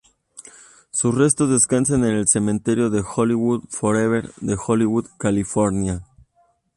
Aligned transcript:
Sus 0.89 1.13
restos 1.13 1.51
descansan 1.51 2.03
en 2.05 2.15
el 2.15 2.27
Cementerio 2.27 2.89
Hollywood 3.15 3.65
Forever 3.69 4.31
de 4.37 4.57
Hollywood, 4.59 5.05
California. 5.19 6.01